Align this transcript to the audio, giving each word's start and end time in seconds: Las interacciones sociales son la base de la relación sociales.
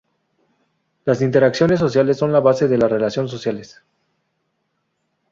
Las 1.05 1.21
interacciones 1.21 1.79
sociales 1.79 2.17
son 2.17 2.33
la 2.33 2.39
base 2.39 2.67
de 2.67 2.75
la 2.75 2.87
relación 2.87 3.27
sociales. 3.29 3.83